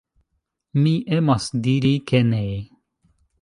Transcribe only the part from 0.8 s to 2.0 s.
Mi emas diri